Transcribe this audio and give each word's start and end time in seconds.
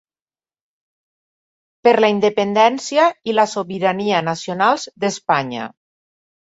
Per 1.89 1.93
la 2.05 2.11
independència 2.15 3.07
i 3.33 3.39
la 3.39 3.47
sobirania 3.55 4.27
nacionals 4.33 4.89
d'Espanya. 5.05 5.73